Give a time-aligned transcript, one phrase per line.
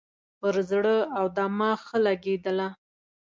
[0.39, 2.67] پر زړه او دماغ ښه لګېدله.